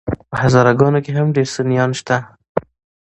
په 0.29 0.35
هزاره 0.43 0.71
ګانو 0.79 0.99
کي 1.05 1.11
هم 1.17 1.27
ډير 1.35 1.47
سُنيان 1.55 1.91
شته 1.99 2.17